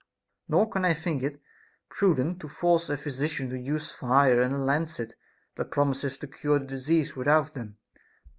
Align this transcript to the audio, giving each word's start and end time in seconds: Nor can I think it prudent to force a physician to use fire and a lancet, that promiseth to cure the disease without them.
Nor 0.47 0.67
can 0.67 0.83
I 0.83 0.95
think 0.95 1.21
it 1.21 1.39
prudent 1.87 2.39
to 2.39 2.47
force 2.47 2.89
a 2.89 2.97
physician 2.97 3.51
to 3.51 3.59
use 3.59 3.91
fire 3.91 4.41
and 4.41 4.55
a 4.55 4.57
lancet, 4.57 5.13
that 5.57 5.69
promiseth 5.69 6.17
to 6.21 6.27
cure 6.27 6.57
the 6.57 6.65
disease 6.65 7.15
without 7.15 7.53
them. 7.53 7.77